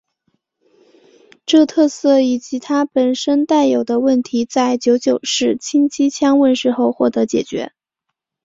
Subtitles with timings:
[1.45, 7.71] 这特色以及它本身带有的问题在九九式轻机枪问世后获得解决。